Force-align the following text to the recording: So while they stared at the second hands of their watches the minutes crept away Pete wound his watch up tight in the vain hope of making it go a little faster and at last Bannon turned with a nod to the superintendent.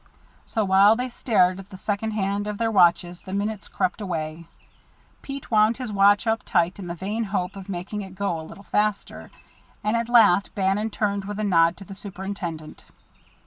So 0.47 0.65
while 0.65 0.95
they 0.95 1.09
stared 1.09 1.59
at 1.59 1.69
the 1.69 1.77
second 1.77 2.13
hands 2.13 2.47
of 2.47 2.57
their 2.57 2.71
watches 2.71 3.21
the 3.21 3.33
minutes 3.33 3.67
crept 3.67 4.01
away 4.01 4.47
Pete 5.21 5.51
wound 5.51 5.77
his 5.77 5.93
watch 5.93 6.25
up 6.25 6.41
tight 6.41 6.79
in 6.79 6.87
the 6.87 6.95
vain 6.95 7.25
hope 7.25 7.55
of 7.55 7.69
making 7.69 8.01
it 8.01 8.15
go 8.15 8.41
a 8.41 8.41
little 8.41 8.63
faster 8.63 9.29
and 9.83 9.95
at 9.95 10.09
last 10.09 10.55
Bannon 10.55 10.89
turned 10.89 11.25
with 11.25 11.39
a 11.39 11.43
nod 11.43 11.77
to 11.77 11.85
the 11.85 11.93
superintendent. 11.93 12.83